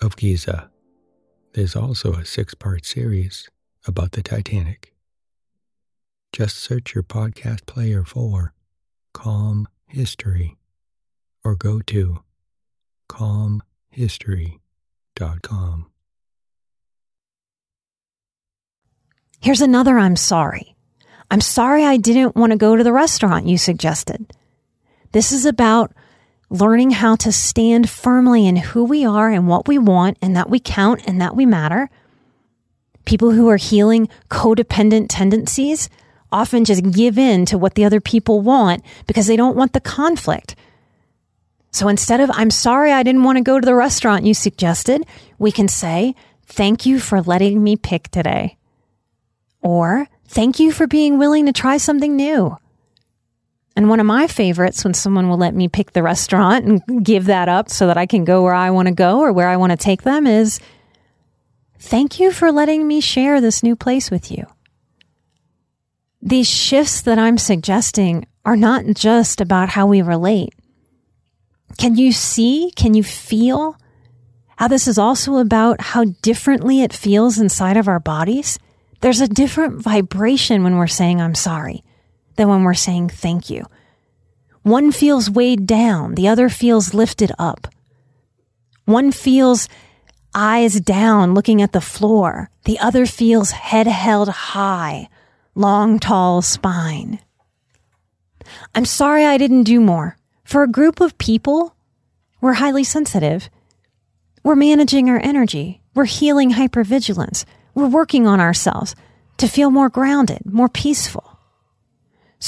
of 0.00 0.16
Giza. 0.16 0.70
There's 1.52 1.76
also 1.76 2.14
a 2.14 2.24
six 2.24 2.54
part 2.54 2.86
series 2.86 3.50
about 3.86 4.12
the 4.12 4.22
Titanic. 4.22 4.94
Just 6.32 6.56
search 6.56 6.94
your 6.94 7.02
podcast 7.02 7.66
player 7.66 8.04
for 8.04 8.54
Calm 9.12 9.66
History 9.86 10.56
or 11.42 11.56
go 11.56 11.80
to 11.80 12.22
calmhistory.com. 13.08 15.86
Here's 19.40 19.62
another 19.62 19.98
I'm 19.98 20.16
sorry. 20.16 20.76
I'm 21.30 21.40
sorry 21.40 21.84
I 21.84 21.96
didn't 21.96 22.36
want 22.36 22.52
to 22.52 22.58
go 22.58 22.76
to 22.76 22.84
the 22.84 22.92
restaurant 22.92 23.46
you 23.46 23.56
suggested. 23.56 24.34
This 25.12 25.32
is 25.32 25.46
about 25.46 25.94
learning 26.50 26.90
how 26.90 27.14
to 27.14 27.30
stand 27.30 27.88
firmly 27.88 28.46
in 28.46 28.56
who 28.56 28.84
we 28.84 29.04
are 29.04 29.30
and 29.30 29.46
what 29.46 29.68
we 29.68 29.78
want 29.78 30.18
and 30.20 30.36
that 30.36 30.50
we 30.50 30.58
count 30.58 31.00
and 31.06 31.20
that 31.20 31.36
we 31.36 31.46
matter. 31.46 31.88
People 33.04 33.30
who 33.30 33.48
are 33.48 33.56
healing 33.56 34.08
codependent 34.28 35.06
tendencies 35.08 35.88
often 36.32 36.64
just 36.64 36.90
give 36.90 37.18
in 37.18 37.46
to 37.46 37.56
what 37.56 37.74
the 37.74 37.84
other 37.84 38.00
people 38.00 38.40
want 38.40 38.84
because 39.06 39.26
they 39.26 39.36
don't 39.36 39.56
want 39.56 39.72
the 39.72 39.80
conflict. 39.80 40.56
So 41.70 41.88
instead 41.88 42.20
of, 42.20 42.30
I'm 42.34 42.50
sorry 42.50 42.92
I 42.92 43.04
didn't 43.04 43.22
want 43.22 43.38
to 43.38 43.44
go 43.44 43.60
to 43.60 43.64
the 43.64 43.74
restaurant 43.74 44.26
you 44.26 44.34
suggested, 44.34 45.06
we 45.38 45.52
can 45.52 45.68
say, 45.68 46.14
thank 46.46 46.84
you 46.84 46.98
for 46.98 47.22
letting 47.22 47.62
me 47.62 47.76
pick 47.76 48.08
today. 48.10 48.56
Or, 49.62 50.08
thank 50.26 50.58
you 50.58 50.72
for 50.72 50.88
being 50.88 51.18
willing 51.18 51.46
to 51.46 51.52
try 51.52 51.76
something 51.76 52.16
new. 52.16 52.56
And 53.80 53.88
one 53.88 53.98
of 53.98 54.04
my 54.04 54.26
favorites 54.26 54.84
when 54.84 54.92
someone 54.92 55.30
will 55.30 55.38
let 55.38 55.54
me 55.54 55.66
pick 55.66 55.92
the 55.92 56.02
restaurant 56.02 56.66
and 56.66 57.02
give 57.02 57.24
that 57.24 57.48
up 57.48 57.70
so 57.70 57.86
that 57.86 57.96
I 57.96 58.04
can 58.04 58.26
go 58.26 58.42
where 58.42 58.52
I 58.52 58.68
want 58.72 58.88
to 58.88 58.94
go 58.94 59.20
or 59.20 59.32
where 59.32 59.48
I 59.48 59.56
want 59.56 59.70
to 59.70 59.76
take 59.78 60.02
them 60.02 60.26
is, 60.26 60.60
thank 61.78 62.20
you 62.20 62.30
for 62.30 62.52
letting 62.52 62.86
me 62.86 63.00
share 63.00 63.40
this 63.40 63.62
new 63.62 63.74
place 63.74 64.10
with 64.10 64.30
you. 64.30 64.44
These 66.20 66.46
shifts 66.46 67.00
that 67.00 67.18
I'm 67.18 67.38
suggesting 67.38 68.26
are 68.44 68.54
not 68.54 68.84
just 68.84 69.40
about 69.40 69.70
how 69.70 69.86
we 69.86 70.02
relate. 70.02 70.52
Can 71.78 71.96
you 71.96 72.12
see? 72.12 72.72
Can 72.76 72.92
you 72.92 73.02
feel 73.02 73.78
how 74.58 74.68
this 74.68 74.88
is 74.88 74.98
also 74.98 75.38
about 75.38 75.80
how 75.80 76.04
differently 76.20 76.82
it 76.82 76.92
feels 76.92 77.38
inside 77.38 77.78
of 77.78 77.88
our 77.88 77.98
bodies? 77.98 78.58
There's 79.00 79.22
a 79.22 79.26
different 79.26 79.80
vibration 79.80 80.64
when 80.64 80.76
we're 80.76 80.86
saying 80.86 81.22
I'm 81.22 81.34
sorry 81.34 81.82
than 82.40 82.48
when 82.48 82.64
we're 82.64 82.72
saying 82.72 83.10
thank 83.10 83.50
you. 83.50 83.66
One 84.62 84.92
feels 84.92 85.28
weighed 85.28 85.66
down, 85.66 86.14
the 86.14 86.26
other 86.26 86.48
feels 86.48 86.94
lifted 86.94 87.30
up. 87.38 87.68
One 88.86 89.12
feels 89.12 89.68
eyes 90.34 90.80
down 90.80 91.34
looking 91.34 91.60
at 91.60 91.72
the 91.72 91.82
floor, 91.82 92.50
the 92.64 92.78
other 92.78 93.04
feels 93.04 93.50
head 93.50 93.86
held 93.86 94.30
high, 94.30 95.10
long, 95.54 95.98
tall 95.98 96.40
spine. 96.40 97.20
I'm 98.74 98.86
sorry 98.86 99.26
I 99.26 99.36
didn't 99.36 99.64
do 99.64 99.78
more. 99.78 100.16
For 100.42 100.62
a 100.62 100.68
group 100.68 101.00
of 101.00 101.18
people, 101.18 101.76
we're 102.40 102.54
highly 102.54 102.84
sensitive. 102.84 103.50
We're 104.42 104.56
managing 104.56 105.10
our 105.10 105.20
energy. 105.22 105.82
We're 105.94 106.06
healing 106.06 106.52
hypervigilance. 106.52 107.44
We're 107.74 107.86
working 107.86 108.26
on 108.26 108.40
ourselves 108.40 108.96
to 109.36 109.46
feel 109.46 109.70
more 109.70 109.90
grounded, 109.90 110.46
more 110.46 110.70
peaceful. 110.70 111.29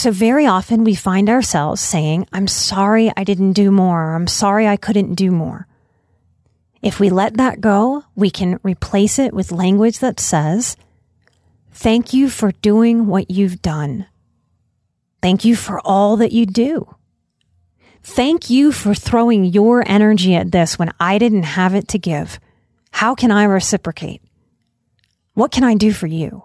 So 0.02 0.10
very 0.10 0.46
often 0.46 0.82
we 0.82 0.96
find 0.96 1.30
ourselves 1.30 1.80
saying, 1.80 2.26
I'm 2.32 2.48
sorry 2.48 3.12
I 3.16 3.22
didn't 3.22 3.52
do 3.52 3.70
more. 3.70 4.16
I'm 4.16 4.26
sorry 4.26 4.66
I 4.66 4.76
couldn't 4.76 5.14
do 5.14 5.30
more. 5.30 5.68
If 6.82 6.98
we 6.98 7.08
let 7.08 7.36
that 7.36 7.60
go, 7.60 8.02
we 8.16 8.28
can 8.28 8.58
replace 8.64 9.20
it 9.20 9.32
with 9.32 9.52
language 9.52 10.00
that 10.00 10.18
says, 10.18 10.76
Thank 11.70 12.12
you 12.12 12.28
for 12.28 12.50
doing 12.50 13.06
what 13.06 13.30
you've 13.30 13.62
done. 13.62 14.06
Thank 15.22 15.44
you 15.44 15.54
for 15.54 15.78
all 15.84 16.16
that 16.16 16.32
you 16.32 16.46
do. 16.46 16.96
Thank 18.02 18.50
you 18.50 18.72
for 18.72 18.96
throwing 18.96 19.44
your 19.44 19.88
energy 19.88 20.34
at 20.34 20.50
this 20.50 20.80
when 20.80 20.90
I 20.98 21.18
didn't 21.18 21.44
have 21.44 21.76
it 21.76 21.86
to 21.90 21.98
give. 22.00 22.40
How 22.90 23.14
can 23.14 23.30
I 23.30 23.44
reciprocate? 23.44 24.20
What 25.34 25.52
can 25.52 25.62
I 25.62 25.76
do 25.76 25.92
for 25.92 26.08
you? 26.08 26.42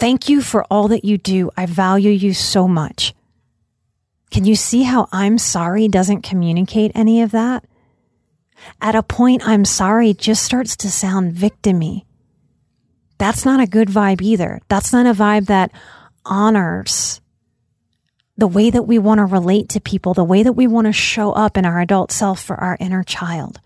Thank 0.00 0.28
you 0.28 0.42
for 0.42 0.64
all 0.64 0.88
that 0.88 1.04
you 1.04 1.18
do. 1.18 1.50
I 1.56 1.66
value 1.66 2.10
you 2.10 2.34
so 2.34 2.66
much. 2.66 3.14
Can 4.30 4.44
you 4.44 4.56
see 4.56 4.82
how 4.82 5.08
I'm 5.12 5.38
sorry 5.38 5.86
doesn't 5.86 6.22
communicate 6.22 6.92
any 6.94 7.22
of 7.22 7.30
that? 7.30 7.64
At 8.80 8.94
a 8.94 9.02
point, 9.02 9.46
I'm 9.46 9.64
sorry 9.64 10.14
just 10.14 10.42
starts 10.42 10.76
to 10.78 10.90
sound 10.90 11.34
victimy 11.34 12.04
that's 13.20 13.44
not 13.44 13.60
a 13.60 13.66
good 13.66 13.88
vibe 13.88 14.22
either. 14.22 14.60
That's 14.68 14.94
not 14.94 15.04
a 15.04 15.12
vibe 15.12 15.46
that 15.46 15.72
honors 16.24 17.20
the 18.38 18.48
way 18.48 18.70
that 18.70 18.84
we 18.84 18.98
want 18.98 19.18
to 19.18 19.26
relate 19.26 19.68
to 19.68 19.80
people, 19.80 20.14
the 20.14 20.24
way 20.24 20.42
that 20.42 20.54
we 20.54 20.66
want 20.66 20.86
to 20.86 20.92
show 20.94 21.32
up 21.32 21.58
in 21.58 21.66
our 21.66 21.80
adult 21.80 22.12
self 22.12 22.42
for 22.42 22.56
our 22.56 22.78
inner 22.80 23.02
child. 23.02 23.60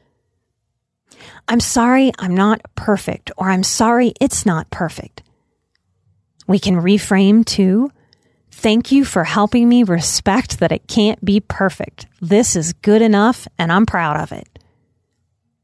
I'm 1.46 1.60
sorry 1.60 2.10
I'm 2.18 2.34
not 2.34 2.62
perfect, 2.74 3.30
or 3.36 3.48
I'm 3.48 3.62
sorry 3.62 4.12
it's 4.20 4.44
not 4.44 4.68
perfect. 4.70 5.22
We 6.46 6.58
can 6.58 6.76
reframe 6.76 7.44
to, 7.46 7.90
thank 8.50 8.92
you 8.92 9.04
for 9.04 9.24
helping 9.24 9.68
me 9.68 9.82
respect 9.82 10.60
that 10.60 10.72
it 10.72 10.86
can't 10.86 11.24
be 11.24 11.40
perfect. 11.40 12.06
This 12.20 12.56
is 12.56 12.72
good 12.72 13.02
enough 13.02 13.48
and 13.58 13.72
I'm 13.72 13.86
proud 13.86 14.20
of 14.20 14.32
it. 14.32 14.48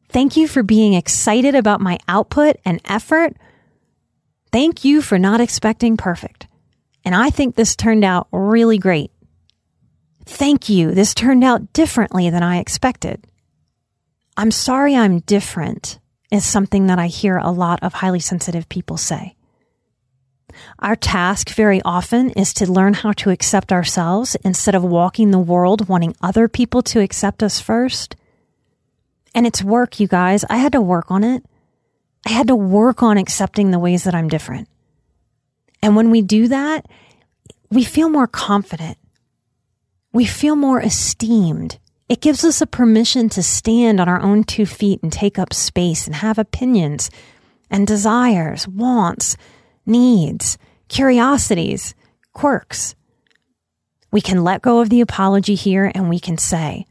Thank 0.09 0.37
you 0.37 0.49
for 0.49 0.63
being 0.63 0.95
excited 0.95 1.55
about 1.55 1.81
my 1.81 1.99
output 2.09 2.57
and 2.65 2.81
effort 2.85 3.37
Thank 4.53 4.85
you 4.85 5.01
for 5.01 5.19
not 5.19 5.41
expecting 5.41 5.97
perfect. 5.97 6.49
And 7.05 7.15
I 7.15 7.31
think 7.31 7.55
this 7.55 7.77
turned 7.77 8.05
out 8.05 8.29
really 8.33 8.79
great. 8.79 9.13
Thank 10.27 10.69
you. 10.69 10.93
This 10.93 11.15
turned 11.15 11.45
out 11.45 11.73
differently 11.73 12.31
than 12.31 12.43
I 12.43 12.59
expected. 12.59 13.27
I'm 14.37 14.51
sorry 14.51 14.97
I'm 14.97 15.21
different 15.21 15.99
is 16.31 16.45
something 16.45 16.87
that 16.87 16.99
I 16.99 17.07
hear 17.07 17.37
a 17.37 17.51
lot 17.51 17.81
of 17.83 17.95
highly 17.95 18.21
sensitive 18.21 18.69
people 18.69 18.97
say. 18.97 19.37
Our 20.79 20.97
task 20.97 21.51
very 21.51 21.81
often 21.83 22.31
is 22.31 22.53
to 22.55 22.71
learn 22.71 22.95
how 22.95 23.13
to 23.13 23.31
accept 23.31 23.73
ourselves 23.73 24.37
instead 24.45 24.75
of 24.75 24.83
walking 24.83 25.31
the 25.31 25.39
world 25.39 25.89
wanting 25.89 26.15
other 26.21 26.49
people 26.49 26.83
to 26.83 27.01
accept 27.01 27.43
us 27.43 27.61
first. 27.61 28.17
And 29.35 29.47
it's 29.47 29.63
work, 29.63 30.01
you 30.01 30.09
guys. 30.09 30.45
I 30.51 30.57
had 30.57 30.73
to 30.73 30.81
work 30.81 31.11
on 31.11 31.25
it. 31.25 31.45
I 32.27 32.31
had 32.31 32.49
to 32.49 32.57
work 32.57 33.03
on 33.03 33.17
accepting 33.17 33.71
the 33.71 33.79
ways 33.79 34.05
that 34.05 34.15
I'm 34.15 34.29
different. 34.29 34.69
And 35.83 35.97
when 35.97 36.11
we 36.11 36.23
do 36.23 36.49
that, 36.49 36.87
we 37.71 37.85
feel 37.85 38.09
more 38.09 38.27
confident. 38.27 38.99
We 40.13 40.27
feel 40.27 40.57
more 40.57 40.81
esteemed. 40.81 41.79
It 42.09 42.21
gives 42.21 42.45
us 42.45 42.61
a 42.61 42.67
permission 42.67 43.29
to 43.31 43.43
stand 43.43 44.01
on 44.01 44.09
our 44.09 44.21
own 44.21 44.43
two 44.43 44.67
feet 44.67 45.01
and 45.03 45.13
take 45.13 45.39
up 45.39 45.55
space 45.55 46.07
and 46.07 46.17
have 46.17 46.39
opinions 46.39 47.09
and 47.71 47.87
desires, 47.87 48.67
wants, 48.67 49.37
needs, 49.87 50.59
curiosities, 50.89 51.95
quirks. 52.33 52.95
We 54.13 54.21
can 54.21 54.43
let 54.43 54.63
go 54.63 54.81
of 54.81 54.91
the 54.91 55.01
apology 55.01 55.55
here 55.55 55.91
and 55.95 56.09
we 56.09 56.19
can 56.19 56.39
say, 56.39 56.87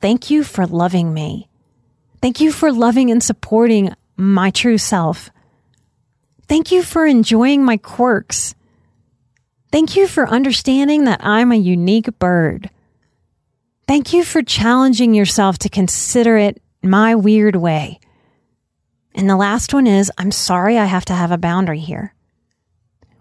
Thank 0.00 0.30
you 0.30 0.44
for 0.44 0.66
loving 0.66 1.14
me. 1.14 1.48
Thank 2.20 2.40
you 2.40 2.52
for 2.52 2.72
loving 2.72 3.10
and 3.10 3.22
supporting 3.22 3.94
my 4.16 4.50
true 4.50 4.78
self. 4.78 5.30
Thank 6.48 6.72
you 6.72 6.82
for 6.82 7.06
enjoying 7.06 7.64
my 7.64 7.76
quirks. 7.76 8.54
Thank 9.72 9.96
you 9.96 10.06
for 10.06 10.28
understanding 10.28 11.04
that 11.04 11.24
I'm 11.24 11.52
a 11.52 11.56
unique 11.56 12.18
bird. 12.18 12.70
Thank 13.86 14.12
you 14.12 14.24
for 14.24 14.42
challenging 14.42 15.14
yourself 15.14 15.58
to 15.58 15.68
consider 15.68 16.36
it 16.36 16.62
my 16.82 17.14
weird 17.14 17.56
way. 17.56 17.98
And 19.14 19.28
the 19.28 19.36
last 19.36 19.74
one 19.74 19.86
is 19.86 20.10
I'm 20.16 20.32
sorry 20.32 20.78
I 20.78 20.86
have 20.86 21.04
to 21.06 21.14
have 21.14 21.30
a 21.30 21.38
boundary 21.38 21.80
here. 21.80 22.13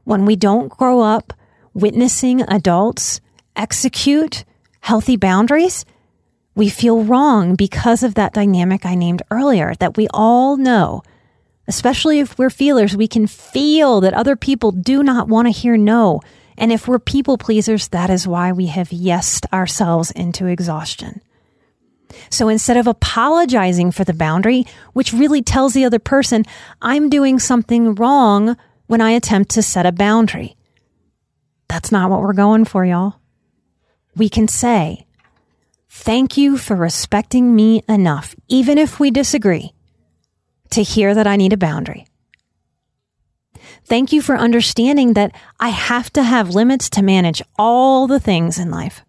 When 0.04 0.26
we 0.26 0.36
don't 0.36 0.70
grow 0.70 1.02
up 1.02 1.34
witnessing 1.74 2.42
adults 2.42 3.22
execute 3.56 4.44
healthy 4.82 5.16
boundaries, 5.16 5.86
we 6.56 6.70
feel 6.70 7.04
wrong 7.04 7.56
because 7.56 8.04
of 8.04 8.16
that 8.16 8.34
dynamic 8.34 8.86
I 8.86 8.96
named 8.96 9.24
earlier 9.32 9.74
that 9.80 9.98
we 9.98 10.08
all 10.14 10.58
know, 10.58 11.02
especially 11.68 12.20
if 12.20 12.38
we're 12.38 12.50
feelers, 12.50 12.96
we 12.96 13.08
can 13.08 13.28
feel 13.28 14.02
that 14.02 14.14
other 14.14 14.36
people 14.36 14.72
do 14.72 15.04
not 15.04 15.28
want 15.28 15.48
to 15.48 15.52
hear 15.52 15.78
no. 15.78 16.22
And 16.58 16.72
if 16.72 16.88
we're 16.88 17.00
people 17.00 17.38
pleasers, 17.38 17.88
that 17.88 18.10
is 18.10 18.28
why 18.28 18.52
we 18.52 18.68
have 18.68 18.90
yesed 18.90 19.52
ourselves 19.52 20.12
into 20.12 20.46
exhaustion. 20.46 21.22
So 22.30 22.48
instead 22.50 22.78
of 22.78 22.86
apologizing 22.86 23.92
for 23.92 24.04
the 24.04 24.14
boundary, 24.14 24.66
which 24.94 25.14
really 25.14 25.42
tells 25.42 25.74
the 25.74 25.86
other 25.86 25.98
person, 25.98 26.46
I'm 26.82 27.10
doing 27.10 27.40
something 27.40 27.96
wrong 27.96 28.56
when 28.94 29.02
I 29.02 29.14
attempt 29.14 29.50
to 29.56 29.64
set 29.64 29.88
a 29.88 29.92
boundary. 29.92 30.56
That's 31.68 31.92
not 31.92 32.12
what 32.12 32.22
we're 32.22 32.34
going 32.34 32.64
for, 32.64 32.86
y'all. 32.86 33.16
We 34.16 34.30
can 34.30 34.48
say, 34.48 35.08
Thank 35.90 36.38
you 36.38 36.58
for 36.58 36.76
respecting 36.76 37.56
me 37.56 37.82
enough, 37.90 38.36
even 38.50 38.78
if 38.78 39.00
we 39.00 39.10
disagree, 39.10 39.74
to 40.70 40.84
hear 40.84 41.16
that 41.16 41.26
I 41.26 41.38
need 41.38 41.54
a 41.54 41.58
boundary. 41.58 42.06
Thank 43.84 44.14
you 44.14 44.22
for 44.22 44.38
understanding 44.38 45.14
that 45.14 45.36
I 45.60 45.70
have 45.70 46.14
to 46.14 46.22
have 46.22 46.54
limits 46.54 46.88
to 46.92 47.02
manage 47.02 47.42
all 47.58 48.06
the 48.06 48.20
things 48.20 48.60
in 48.60 48.70
life. 48.70 49.04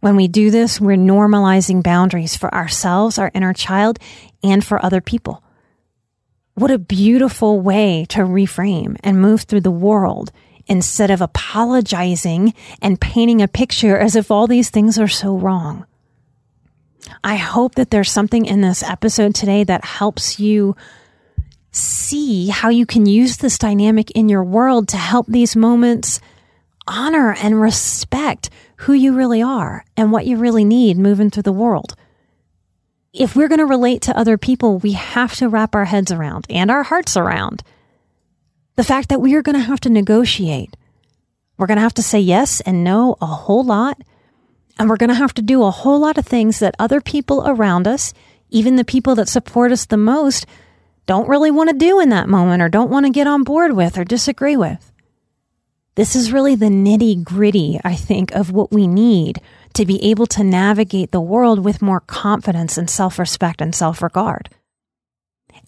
When 0.00 0.16
we 0.16 0.28
do 0.28 0.50
this, 0.50 0.78
we're 0.78 0.98
normalizing 0.98 1.82
boundaries 1.82 2.36
for 2.36 2.54
ourselves, 2.54 3.16
our 3.16 3.30
inner 3.32 3.54
child, 3.54 3.98
and 4.42 4.62
for 4.62 4.84
other 4.84 5.00
people. 5.00 5.42
What 6.56 6.70
a 6.70 6.78
beautiful 6.78 7.60
way 7.60 8.06
to 8.08 8.20
reframe 8.20 8.96
and 9.04 9.20
move 9.20 9.42
through 9.42 9.60
the 9.60 9.70
world 9.70 10.32
instead 10.66 11.10
of 11.10 11.20
apologizing 11.20 12.54
and 12.80 12.98
painting 12.98 13.42
a 13.42 13.46
picture 13.46 13.98
as 13.98 14.16
if 14.16 14.30
all 14.30 14.46
these 14.46 14.70
things 14.70 14.98
are 14.98 15.06
so 15.06 15.36
wrong. 15.36 15.84
I 17.22 17.36
hope 17.36 17.74
that 17.74 17.90
there's 17.90 18.10
something 18.10 18.46
in 18.46 18.62
this 18.62 18.82
episode 18.82 19.34
today 19.34 19.64
that 19.64 19.84
helps 19.84 20.40
you 20.40 20.74
see 21.72 22.48
how 22.48 22.70
you 22.70 22.86
can 22.86 23.04
use 23.04 23.36
this 23.36 23.58
dynamic 23.58 24.10
in 24.12 24.30
your 24.30 24.42
world 24.42 24.88
to 24.88 24.96
help 24.96 25.26
these 25.26 25.56
moments 25.56 26.20
honor 26.86 27.34
and 27.34 27.60
respect 27.60 28.48
who 28.76 28.94
you 28.94 29.12
really 29.12 29.42
are 29.42 29.84
and 29.94 30.10
what 30.10 30.24
you 30.24 30.38
really 30.38 30.64
need 30.64 30.96
moving 30.96 31.28
through 31.28 31.42
the 31.42 31.52
world. 31.52 31.94
If 33.16 33.34
we're 33.34 33.48
going 33.48 33.60
to 33.60 33.66
relate 33.66 34.02
to 34.02 34.16
other 34.16 34.36
people, 34.36 34.78
we 34.78 34.92
have 34.92 35.34
to 35.36 35.48
wrap 35.48 35.74
our 35.74 35.86
heads 35.86 36.12
around 36.12 36.44
and 36.50 36.70
our 36.70 36.82
hearts 36.82 37.16
around 37.16 37.62
the 38.76 38.84
fact 38.84 39.08
that 39.08 39.22
we 39.22 39.34
are 39.34 39.42
going 39.42 39.56
to 39.56 39.62
have 39.62 39.80
to 39.80 39.88
negotiate. 39.88 40.76
We're 41.56 41.66
going 41.66 41.78
to 41.78 41.82
have 41.82 41.94
to 41.94 42.02
say 42.02 42.20
yes 42.20 42.60
and 42.60 42.84
no 42.84 43.16
a 43.22 43.26
whole 43.26 43.64
lot. 43.64 43.98
And 44.78 44.90
we're 44.90 44.98
going 44.98 45.08
to 45.08 45.14
have 45.14 45.32
to 45.34 45.42
do 45.42 45.62
a 45.62 45.70
whole 45.70 45.98
lot 45.98 46.18
of 46.18 46.26
things 46.26 46.58
that 46.58 46.74
other 46.78 47.00
people 47.00 47.42
around 47.48 47.88
us, 47.88 48.12
even 48.50 48.76
the 48.76 48.84
people 48.84 49.14
that 49.14 49.30
support 49.30 49.72
us 49.72 49.86
the 49.86 49.96
most, 49.96 50.44
don't 51.06 51.26
really 51.26 51.50
want 51.50 51.70
to 51.70 51.76
do 51.76 51.98
in 52.00 52.10
that 52.10 52.28
moment 52.28 52.62
or 52.62 52.68
don't 52.68 52.90
want 52.90 53.06
to 53.06 53.12
get 53.12 53.26
on 53.26 53.44
board 53.44 53.72
with 53.72 53.96
or 53.96 54.04
disagree 54.04 54.58
with. 54.58 54.92
This 55.94 56.14
is 56.14 56.32
really 56.32 56.54
the 56.54 56.66
nitty 56.66 57.24
gritty, 57.24 57.80
I 57.82 57.94
think, 57.94 58.32
of 58.32 58.50
what 58.50 58.70
we 58.70 58.86
need 58.86 59.40
to 59.76 59.86
be 59.86 60.02
able 60.02 60.26
to 60.26 60.42
navigate 60.42 61.10
the 61.10 61.20
world 61.20 61.64
with 61.64 61.82
more 61.82 62.00
confidence 62.00 62.78
and 62.78 62.88
self 62.88 63.18
respect 63.18 63.60
and 63.60 63.74
self 63.74 64.02
regard. 64.02 64.48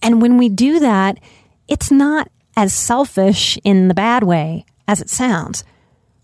And 0.02 0.22
when 0.22 0.38
we 0.38 0.48
do 0.48 0.80
that, 0.80 1.18
it's 1.66 1.90
not 1.90 2.30
as 2.56 2.72
selfish 2.72 3.58
in 3.64 3.88
the 3.88 3.94
bad 3.94 4.24
way 4.24 4.64
as 4.86 5.00
it 5.00 5.10
sounds. 5.10 5.62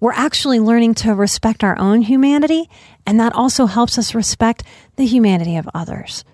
We're 0.01 0.13
actually 0.13 0.61
learning 0.61 0.95
to 0.95 1.15
respect 1.15 1.63
our 1.63 1.79
own 1.79 2.03
humanity, 2.03 2.69
and 3.07 3.21
that 3.21 3.35
also 3.35 3.67
helps 3.67 3.99
us 3.99 4.15
respect 4.15 4.63
the 4.97 5.07
humanity 5.07 5.57
of 5.57 5.69
others. 5.75 6.25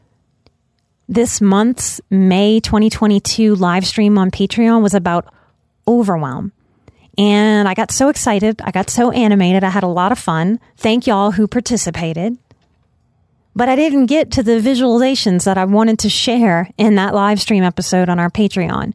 This 1.08 1.40
month's 1.40 2.00
May 2.10 2.60
2022 2.60 3.56
live 3.56 3.86
stream 3.86 4.16
on 4.18 4.30
Patreon 4.30 4.82
was 4.82 4.94
about 4.94 5.32
overwhelm. 5.86 6.52
And 7.18 7.68
I 7.68 7.74
got 7.74 7.90
so 7.90 8.08
excited. 8.08 8.60
I 8.62 8.70
got 8.70 8.90
so 8.90 9.10
animated. 9.10 9.64
I 9.64 9.70
had 9.70 9.82
a 9.82 9.88
lot 9.88 10.12
of 10.12 10.18
fun. 10.18 10.60
Thank 10.76 11.06
y'all 11.06 11.32
who 11.32 11.46
participated. 11.46 12.38
But 13.54 13.68
I 13.68 13.76
didn't 13.76 14.06
get 14.06 14.30
to 14.32 14.42
the 14.42 14.60
visualizations 14.60 15.44
that 15.44 15.58
I 15.58 15.64
wanted 15.64 15.98
to 16.00 16.08
share 16.08 16.70
in 16.78 16.94
that 16.94 17.14
live 17.14 17.40
stream 17.40 17.64
episode 17.64 18.08
on 18.08 18.18
our 18.18 18.30
Patreon. 18.30 18.94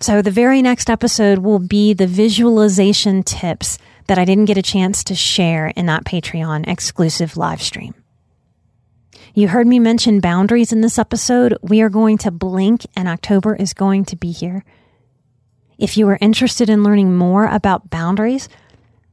So 0.00 0.22
the 0.22 0.30
very 0.30 0.62
next 0.62 0.88
episode 0.88 1.38
will 1.38 1.58
be 1.58 1.92
the 1.92 2.06
visualization 2.06 3.22
tips 3.22 3.78
that 4.06 4.18
I 4.18 4.24
didn't 4.24 4.44
get 4.44 4.58
a 4.58 4.62
chance 4.62 5.02
to 5.04 5.14
share 5.14 5.68
in 5.68 5.86
that 5.86 6.04
Patreon 6.04 6.68
exclusive 6.68 7.36
live 7.36 7.62
stream. 7.62 7.94
You 9.34 9.48
heard 9.48 9.66
me 9.66 9.78
mention 9.78 10.20
boundaries 10.20 10.72
in 10.72 10.80
this 10.80 10.98
episode. 10.98 11.58
We 11.60 11.80
are 11.82 11.90
going 11.90 12.18
to 12.18 12.30
blink 12.30 12.86
and 12.94 13.08
October 13.08 13.54
is 13.56 13.74
going 13.74 14.04
to 14.06 14.16
be 14.16 14.32
here. 14.32 14.64
If 15.78 15.96
you 15.96 16.08
are 16.08 16.18
interested 16.20 16.70
in 16.70 16.82
learning 16.82 17.14
more 17.14 17.46
about 17.46 17.90
boundaries 17.90 18.48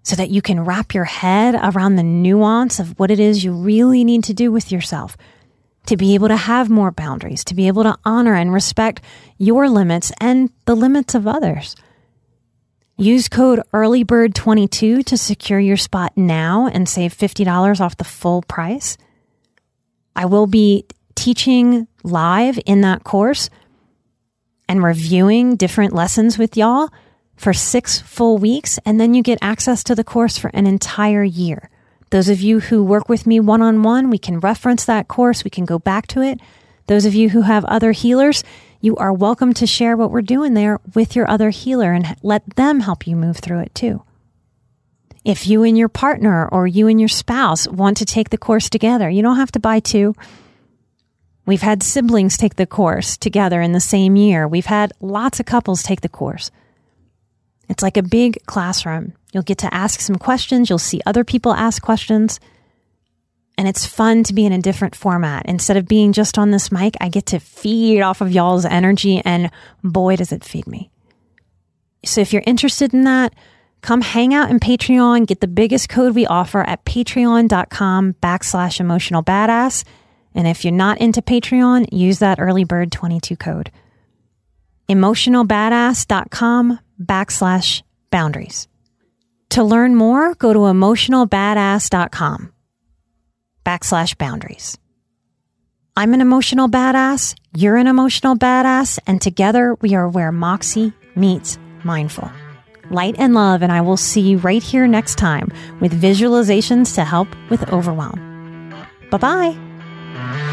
so 0.03 0.15
that 0.15 0.29
you 0.29 0.41
can 0.41 0.63
wrap 0.63 0.93
your 0.93 1.05
head 1.05 1.55
around 1.55 1.95
the 1.95 2.03
nuance 2.03 2.79
of 2.79 2.97
what 2.99 3.11
it 3.11 3.19
is 3.19 3.43
you 3.43 3.53
really 3.53 4.03
need 4.03 4.23
to 4.25 4.33
do 4.33 4.51
with 4.51 4.71
yourself, 4.71 5.17
to 5.87 5.97
be 5.97 6.13
able 6.13 6.29
to 6.29 6.37
have 6.37 6.69
more 6.69 6.91
boundaries, 6.91 7.43
to 7.45 7.55
be 7.55 7.67
able 7.67 7.83
to 7.83 7.97
honor 8.05 8.35
and 8.35 8.53
respect 8.53 9.01
your 9.37 9.69
limits 9.69 10.11
and 10.19 10.49
the 10.65 10.75
limits 10.75 11.15
of 11.15 11.27
others. 11.27 11.75
Use 12.95 13.27
code 13.27 13.59
EARLYBIRD22 13.73 15.03
to 15.05 15.17
secure 15.17 15.59
your 15.59 15.77
spot 15.77 16.13
now 16.15 16.67
and 16.67 16.87
save 16.87 17.13
$50 17.13 17.81
off 17.81 17.97
the 17.97 18.03
full 18.03 18.43
price. 18.43 18.97
I 20.15 20.25
will 20.25 20.47
be 20.47 20.85
teaching 21.15 21.87
live 22.03 22.59
in 22.65 22.81
that 22.81 23.03
course 23.03 23.49
and 24.73 24.83
reviewing 24.83 25.55
different 25.55 25.93
lessons 25.93 26.39
with 26.39 26.57
y'all 26.57 26.89
for 27.35 27.53
six 27.53 27.99
full 27.99 28.39
weeks. 28.39 28.79
And 28.87 28.99
then 28.99 29.13
you 29.13 29.21
get 29.21 29.37
access 29.39 29.83
to 29.83 29.93
the 29.93 30.03
course 30.03 30.35
for 30.35 30.49
an 30.51 30.65
entire 30.65 31.23
year. 31.23 31.69
Those 32.09 32.27
of 32.27 32.41
you 32.41 32.59
who 32.59 32.83
work 32.83 33.07
with 33.07 33.27
me 33.27 33.39
one 33.39 33.61
on 33.61 33.83
one, 33.83 34.09
we 34.09 34.17
can 34.17 34.39
reference 34.39 34.85
that 34.85 35.07
course. 35.07 35.43
We 35.43 35.51
can 35.51 35.65
go 35.65 35.77
back 35.77 36.07
to 36.07 36.23
it. 36.23 36.39
Those 36.87 37.05
of 37.05 37.13
you 37.13 37.29
who 37.29 37.41
have 37.41 37.63
other 37.65 37.91
healers, 37.91 38.43
you 38.81 38.95
are 38.95 39.13
welcome 39.13 39.53
to 39.53 39.67
share 39.67 39.95
what 39.95 40.09
we're 40.09 40.23
doing 40.23 40.55
there 40.55 40.79
with 40.95 41.15
your 41.15 41.29
other 41.29 41.51
healer 41.51 41.93
and 41.93 42.15
let 42.23 42.55
them 42.55 42.79
help 42.79 43.05
you 43.05 43.15
move 43.15 43.37
through 43.37 43.59
it 43.59 43.75
too. 43.75 44.01
If 45.23 45.45
you 45.45 45.61
and 45.61 45.77
your 45.77 45.87
partner 45.87 46.49
or 46.49 46.65
you 46.65 46.87
and 46.87 46.99
your 46.99 47.09
spouse 47.09 47.67
want 47.67 47.97
to 47.97 48.05
take 48.05 48.31
the 48.31 48.39
course 48.39 48.71
together, 48.71 49.07
you 49.07 49.21
don't 49.21 49.37
have 49.37 49.51
to 49.51 49.59
buy 49.59 49.81
two. 49.81 50.15
We've 51.45 51.61
had 51.61 51.83
siblings 51.83 52.37
take 52.37 52.55
the 52.55 52.65
course 52.65 53.17
together 53.17 53.61
in 53.61 53.73
the 53.73 53.79
same 53.79 54.15
year. 54.15 54.47
We've 54.47 54.65
had 54.65 54.93
lots 55.01 55.39
of 55.39 55.45
couples 55.45 55.83
take 55.83 56.01
the 56.01 56.09
course. 56.09 56.51
It's 57.69 57.83
like 57.83 57.97
a 57.97 58.03
big 58.03 58.45
classroom. 58.45 59.13
You'll 59.33 59.43
get 59.43 59.57
to 59.59 59.73
ask 59.73 59.99
some 59.99 60.17
questions, 60.17 60.69
you'll 60.69 60.79
see 60.79 61.01
other 61.05 61.23
people 61.23 61.53
ask 61.53 61.81
questions. 61.81 62.39
And 63.57 63.67
it's 63.67 63.85
fun 63.85 64.23
to 64.23 64.33
be 64.33 64.45
in 64.45 64.53
a 64.53 64.61
different 64.61 64.95
format. 64.95 65.45
Instead 65.45 65.77
of 65.77 65.87
being 65.87 66.11
just 66.11 66.37
on 66.37 66.51
this 66.51 66.71
mic, 66.71 66.95
I 66.99 67.09
get 67.09 67.27
to 67.27 67.39
feed 67.39 68.01
off 68.01 68.21
of 68.21 68.31
y'all's 68.31 68.65
energy, 68.65 69.21
and 69.23 69.51
boy, 69.83 70.15
does 70.15 70.31
it 70.31 70.43
feed 70.43 70.65
me. 70.65 70.89
So 72.03 72.21
if 72.21 72.33
you're 72.33 72.43
interested 72.47 72.93
in 72.93 73.03
that, 73.03 73.33
come 73.81 74.01
hang 74.01 74.33
out 74.33 74.49
in 74.49 74.59
Patreon, 74.59 75.27
get 75.27 75.39
the 75.39 75.47
biggest 75.47 75.87
code 75.87 76.15
we 76.15 76.25
offer 76.25 76.61
at 76.61 76.83
patreon.com 76.83 78.13
backslash 78.21 78.79
emotional 78.79 79.23
badass. 79.23 79.83
And 80.35 80.47
if 80.47 80.63
you're 80.63 80.73
not 80.73 80.99
into 80.99 81.21
Patreon, 81.21 81.89
use 81.91 82.19
that 82.19 82.39
early 82.39 82.63
bird 82.63 82.91
22 82.91 83.35
code. 83.35 83.71
Emotionalbadass.com 84.89 86.79
backslash 87.01 87.83
boundaries. 88.11 88.67
To 89.51 89.63
learn 89.63 89.95
more, 89.95 90.33
go 90.35 90.51
to 90.51 90.59
emotionalbadass.com 90.59 92.53
backslash 93.63 94.17
boundaries. 94.17 94.77
I'm 95.95 96.13
an 96.15 96.21
emotional 96.21 96.67
badass, 96.69 97.35
you're 97.55 97.77
an 97.77 97.85
emotional 97.85 98.35
badass, 98.35 98.97
and 99.05 99.21
together 99.21 99.75
we 99.79 99.93
are 99.93 100.09
where 100.09 100.31
Moxie 100.31 100.91
meets 101.15 101.59
mindful. 101.83 102.31
Light 102.89 103.15
and 103.19 103.35
love, 103.35 103.61
and 103.61 103.71
I 103.71 103.81
will 103.81 103.97
see 103.97 104.21
you 104.21 104.39
right 104.39 104.63
here 104.63 104.87
next 104.87 105.15
time 105.15 105.51
with 105.79 105.99
visualizations 105.99 106.95
to 106.95 107.03
help 107.03 107.27
with 107.51 107.71
overwhelm. 107.71 108.19
Bye 109.11 109.17
bye. 109.17 109.62
Mm-hmm. 110.13 110.52